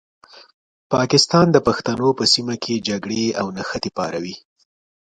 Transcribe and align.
پاکستان 0.93 1.45
د 1.51 1.57
پښتنو 1.67 2.09
په 2.19 2.23
سیمه 2.33 2.55
کې 2.63 2.83
جګړې 2.87 3.23
او 3.39 3.47
نښتې 3.55 3.89
پاروي. 3.97 4.35